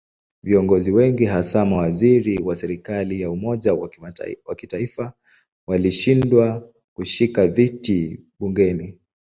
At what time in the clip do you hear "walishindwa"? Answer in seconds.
5.67-6.69